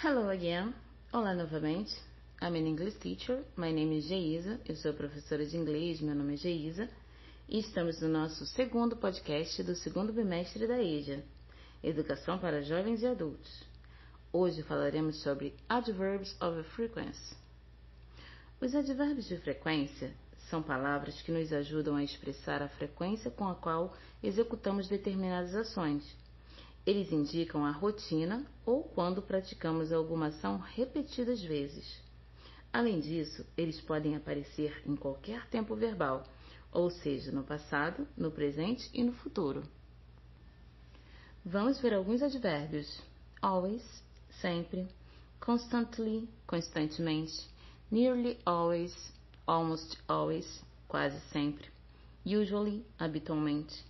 [0.00, 0.72] Hello again.
[1.12, 1.92] Olá novamente.
[2.40, 3.42] I'm an English teacher.
[3.56, 4.60] My name is Geisa.
[4.64, 6.00] Eu sou professora de inglês.
[6.00, 6.88] Meu nome é Geisa.
[7.48, 11.24] E estamos no nosso segundo podcast do segundo bimestre da EJA,
[11.82, 13.64] Educação para Jovens e Adultos.
[14.32, 17.36] Hoje falaremos sobre Adverbs of Frequency.
[18.60, 20.14] Os advérbios de frequência
[20.48, 23.92] são palavras que nos ajudam a expressar a frequência com a qual
[24.22, 26.04] executamos determinadas ações.
[26.88, 32.00] Eles indicam a rotina ou quando praticamos alguma ação repetidas vezes.
[32.72, 36.26] Além disso, eles podem aparecer em qualquer tempo verbal,
[36.72, 39.64] ou seja, no passado, no presente e no futuro.
[41.44, 43.02] Vamos ver alguns advérbios:
[43.42, 43.84] always,
[44.40, 44.88] sempre,
[45.40, 47.50] constantly, constantemente,
[47.90, 49.12] nearly always,
[49.46, 51.68] almost always, quase sempre,
[52.24, 53.84] usually, habitualmente,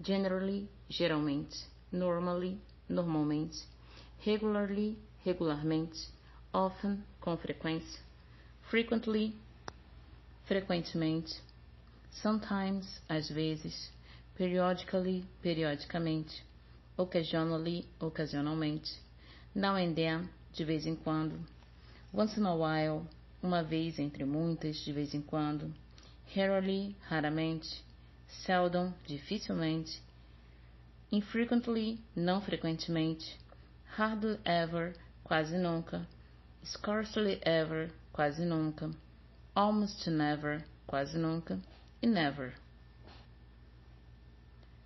[0.00, 3.66] generally, geralmente, normally, normalmente,
[4.24, 6.08] regularly, regularmente,
[6.52, 8.00] often, com frequência,
[8.70, 9.34] frequently,
[10.48, 11.40] frequentemente,
[12.22, 13.90] sometimes, às vezes,
[14.36, 16.42] periodically, periodicamente,
[16.96, 18.98] occasionally, ocasionalmente,
[19.54, 21.38] now and then, de vez em quando,
[22.12, 23.06] once in a while,
[23.42, 25.72] uma vez entre muitas, de vez em quando,
[26.34, 27.84] rarely, raramente,
[28.44, 30.00] seldom, dificilmente,
[31.14, 33.38] infrequently, não frequentemente,
[33.96, 36.06] hardly ever, quase nunca,
[36.64, 38.90] scarcely ever, quase nunca,
[39.54, 41.60] almost never, quase nunca,
[42.02, 42.54] e never.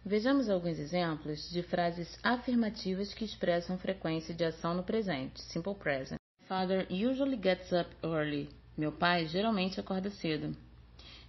[0.04, 6.18] Vejamos alguns exemplos de frases afirmativas que expressam frequência de ação no presente, simple present.
[6.46, 8.48] Father usually gets up early.
[8.76, 10.56] Meu pai geralmente acorda cedo.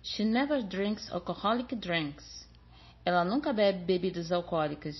[0.01, 2.47] She never drinks alcoholic drinks.
[3.09, 4.95] Ela nunca bebe bebidas alcoólicas.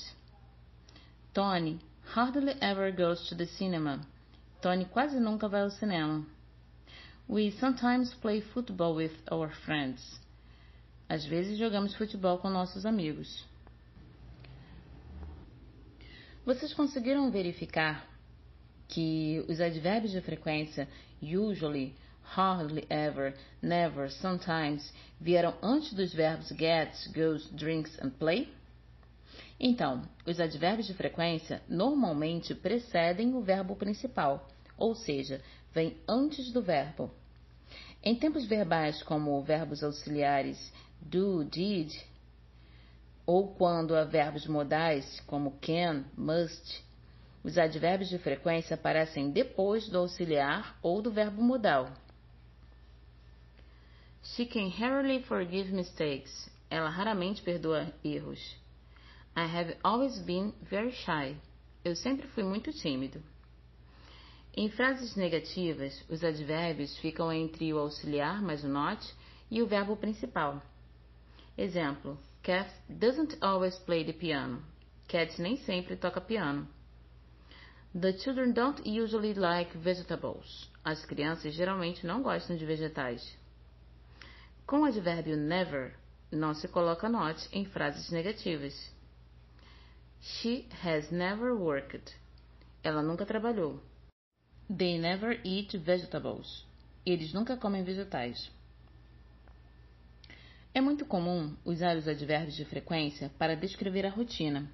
[1.31, 1.79] Tony
[2.15, 4.02] hardly ever goes to the cinema.
[4.63, 6.25] Tony quase nunca vai ao cinema.
[7.27, 10.19] We sometimes play football with our friends.
[11.07, 13.45] Às vezes jogamos futebol com nossos amigos.
[16.43, 18.08] Vocês conseguiram verificar
[18.87, 20.89] que os advérbios de frequência
[21.21, 21.95] usually,
[22.36, 28.48] hardly ever, never, sometimes vieram antes dos verbos get, goes, drinks and play?
[29.60, 34.48] Então, os advérbios de frequência normalmente precedem o verbo principal,
[34.78, 35.42] ou seja,
[35.73, 37.12] vêm antes do verbo.
[38.02, 41.94] Em tempos verbais como verbos auxiliares do, did,
[43.26, 46.84] ou quando há verbos modais como can, must,
[47.44, 51.90] os advérbios de frequência aparecem depois do auxiliar ou do verbo modal.
[54.36, 56.50] She can rarely forgive mistakes.
[56.70, 58.40] Ela raramente perdoa erros.
[59.36, 61.36] I have always been very shy.
[61.84, 63.22] Eu sempre fui muito tímido.
[64.56, 69.02] Em frases negativas, os advérbios ficam entre o auxiliar mais o not
[69.50, 70.61] e o verbo principal.
[71.58, 74.61] Exemplo: Cat doesn't always play the piano.
[75.08, 76.67] Cat nem sempre toca piano.
[78.00, 80.70] The children don't usually like vegetables.
[80.86, 83.39] As crianças geralmente não gostam de vegetais.
[84.69, 85.95] Com o advérbio never,
[86.31, 88.93] não se coloca not em frases negativas.
[90.21, 92.15] She has never worked.
[92.83, 93.81] Ela nunca trabalhou.
[94.67, 96.63] They never eat vegetables.
[97.03, 98.52] Eles nunca comem vegetais.
[100.71, 104.69] É muito comum usar os advérbios de frequência para descrever a rotina,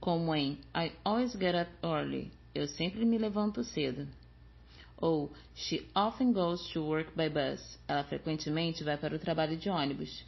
[0.00, 2.30] como em I always get up early.
[2.54, 4.06] Eu sempre me levanto cedo.
[5.02, 7.60] Ou She often goes to work by bus.
[7.88, 10.24] Ela frequentemente vai para o trabalho de ônibus.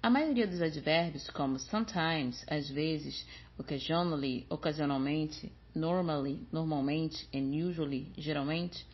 [0.00, 3.26] A maioria dos advérbios, como sometimes, às vezes,
[3.58, 8.86] occasionally, ocasionalmente, normally, normalmente, and usually, geralmente,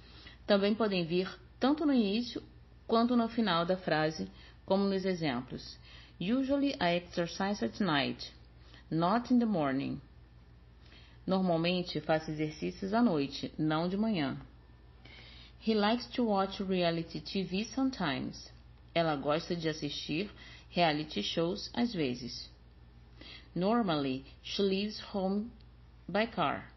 [0.47, 1.29] também podem vir
[1.61, 2.43] tanto no início
[2.87, 4.27] quanto no final da frase,
[4.65, 5.79] como nos exemplos.
[6.19, 8.33] Usually I exercise at night,
[8.91, 10.01] not in the morning.
[11.27, 14.39] Normalmente faço exercícios à noite, não de manhã.
[15.69, 18.49] He likes to watch reality TV sometimes.
[18.97, 20.31] Ela gosta de assistir
[20.75, 22.49] reality shows às vezes.
[23.55, 25.51] Normally, she leaves home
[26.09, 26.71] by car.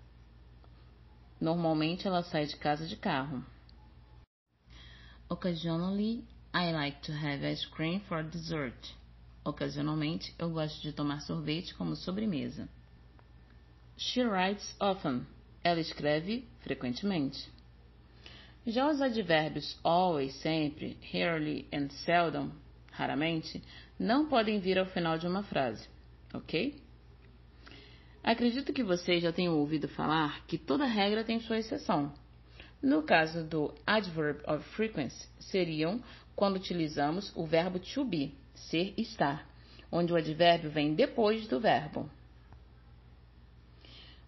[1.39, 3.41] Normalmente ela sai de casa de carro.
[5.29, 8.93] Occasionally, I like to have ice cream for dessert.
[9.45, 12.67] Ocasionalmente, eu gosto de tomar sorvete como sobremesa.
[13.95, 15.25] She writes often.
[15.63, 17.49] Ela escreve frequentemente.
[18.65, 22.51] Já os advérbios always, sempre, rarely and seldom,
[22.91, 23.61] raramente,
[23.97, 25.87] não podem vir ao final de uma frase,
[26.31, 26.79] ok?
[28.23, 32.13] Acredito que vocês já tenham ouvido falar que toda regra tem sua exceção.
[32.81, 36.01] No caso do adverb of frequency, seriam
[36.35, 39.47] quando utilizamos o verbo to be, ser estar,
[39.91, 42.07] onde o advérbio vem depois do verbo.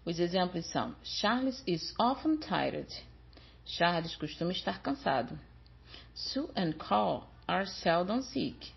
[0.04, 2.88] Os exemplos são: Charles is often tired.
[3.66, 5.38] Charles costuma estar cansado.
[6.14, 8.72] Sue and Carl are seldom sick.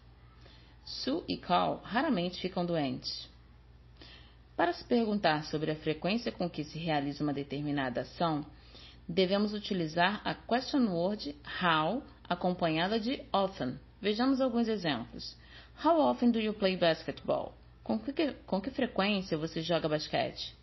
[0.85, 3.27] Sue e Carl raramente ficam doentes.
[4.55, 8.45] Para se perguntar sobre a frequência com que se realiza uma determinada ação,
[9.07, 13.79] devemos utilizar a question word how acompanhada de often.
[14.01, 15.35] Vejamos alguns exemplos.
[15.83, 17.53] How often do you play basketball?
[17.83, 20.55] Com que, com que frequência você joga basquete?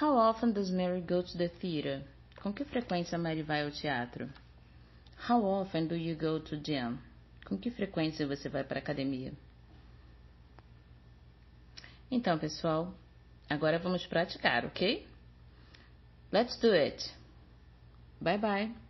[0.00, 2.02] How often does Mary go to the theater?
[2.42, 4.28] Com que frequência Mary vai ao teatro?
[5.28, 6.98] How often do you go to gym?
[7.46, 9.32] Com que frequência você vai para a academia?
[12.10, 12.92] Então, pessoal,
[13.48, 15.06] agora vamos praticar, ok?
[16.32, 17.14] Let's do it.
[18.20, 18.81] Bye bye.